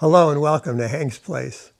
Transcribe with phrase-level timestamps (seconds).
[0.00, 1.72] Hello and welcome to Hank's Place.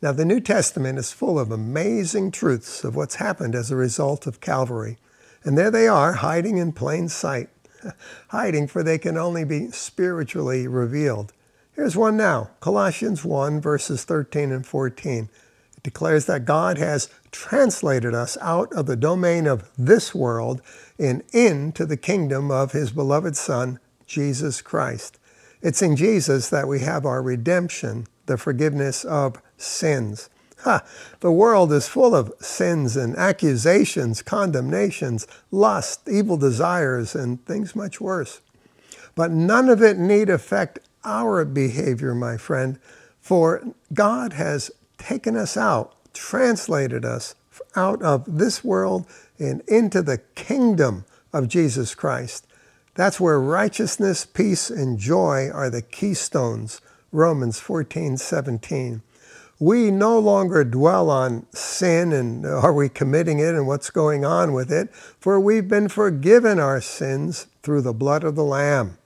[0.00, 4.28] Now, the New Testament is full of amazing truths of what's happened as a result
[4.28, 4.96] of Calvary.
[5.42, 7.48] And there they are, hiding in plain sight.
[8.28, 11.32] hiding, for they can only be spiritually revealed.
[11.72, 15.28] Here's one now Colossians 1, verses 13 and 14.
[15.76, 20.62] It declares that God has translated us out of the domain of this world
[20.96, 25.18] and into the kingdom of his beloved Son, Jesus Christ.
[25.64, 30.28] It's in Jesus that we have our redemption, the forgiveness of sins.
[30.60, 30.84] Ha!
[31.20, 37.98] The world is full of sins and accusations, condemnations, lust, evil desires, and things much
[37.98, 38.42] worse.
[39.14, 42.78] But none of it need affect our behavior, my friend,
[43.18, 47.34] for God has taken us out, translated us
[47.74, 49.06] out of this world
[49.38, 52.46] and into the kingdom of Jesus Christ.
[52.94, 56.80] That's where righteousness, peace, and joy are the keystones.
[57.10, 59.02] Romans 14, 17.
[59.58, 64.52] We no longer dwell on sin and are we committing it and what's going on
[64.52, 68.98] with it, for we've been forgiven our sins through the blood of the Lamb.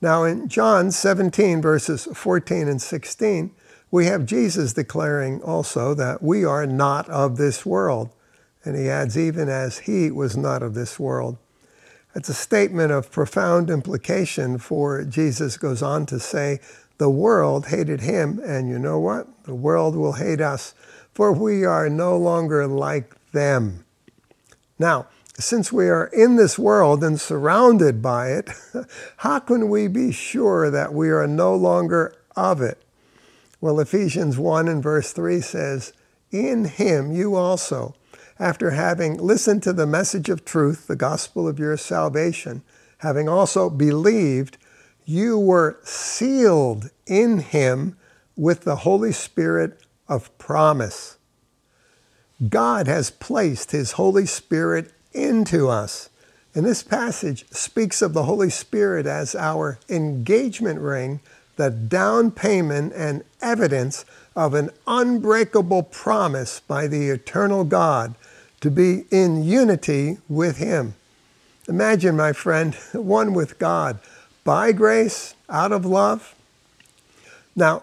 [0.00, 3.50] Now, in John 17, verses 14 and 16,
[3.90, 8.10] we have Jesus declaring also that we are not of this world.
[8.64, 11.38] And he adds, even as he was not of this world.
[12.12, 16.58] It's a statement of profound implication, for Jesus goes on to say,
[16.98, 19.28] The world hated him, and you know what?
[19.44, 20.74] The world will hate us,
[21.14, 23.84] for we are no longer like them.
[24.76, 25.06] Now,
[25.38, 28.50] since we are in this world and surrounded by it,
[29.18, 32.82] how can we be sure that we are no longer of it?
[33.60, 35.92] Well, Ephesians 1 and verse 3 says,
[36.32, 37.94] In him you also
[38.40, 42.62] after having listened to the message of truth, the gospel of your salvation,
[42.98, 44.56] having also believed,
[45.04, 47.96] you were sealed in him
[48.36, 51.18] with the Holy Spirit of promise.
[52.48, 56.08] God has placed his Holy Spirit into us.
[56.54, 61.20] And this passage speaks of the Holy Spirit as our engagement ring,
[61.56, 68.14] the down payment and evidence of an unbreakable promise by the eternal God
[68.60, 70.94] to be in unity with Him.
[71.68, 73.98] Imagine, my friend, one with God
[74.44, 76.34] by grace, out of love.
[77.54, 77.82] Now,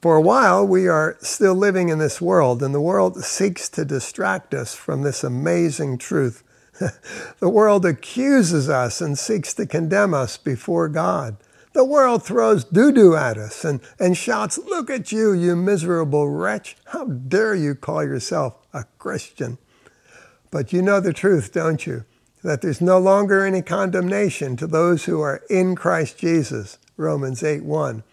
[0.00, 3.84] for a while, we are still living in this world, and the world seeks to
[3.84, 6.42] distract us from this amazing truth.
[7.40, 11.36] the world accuses us and seeks to condemn us before God.
[11.72, 16.28] The world throws doo doo at us and, and shouts, Look at you, you miserable
[16.28, 16.76] wretch.
[16.84, 19.58] How dare you call yourself a Christian?
[20.54, 22.04] But you know the truth, don't you?
[22.44, 26.78] That there's no longer any condemnation to those who are in Christ Jesus.
[26.96, 28.04] Romans 8 1.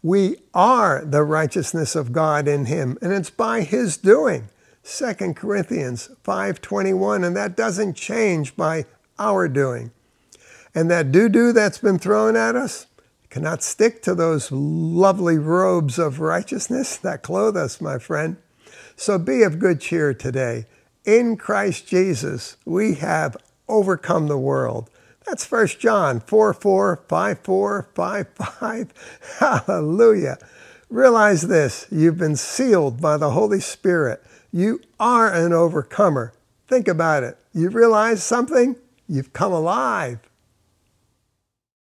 [0.00, 4.50] We are the righteousness of God in him, and it's by his doing.
[4.84, 8.86] 2 Corinthians 5:21 and that doesn't change by
[9.18, 9.90] our doing.
[10.72, 12.86] And that doo-doo that's been thrown at us
[13.30, 18.36] cannot stick to those lovely robes of righteousness that clothe us, my friend.
[18.94, 20.66] So be of good cheer today
[21.04, 23.36] in Christ Jesus, we have
[23.68, 24.90] overcome the world.
[25.26, 28.92] That's 1 John 4 4, 5 4, 5 5.
[29.38, 30.38] Hallelujah.
[30.88, 34.22] Realize this you've been sealed by the Holy Spirit.
[34.52, 36.32] You are an overcomer.
[36.66, 37.36] Think about it.
[37.52, 38.76] You realize something?
[39.08, 40.18] You've come alive.